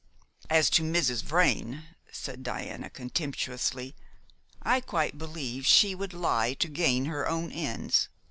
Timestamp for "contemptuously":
2.89-3.95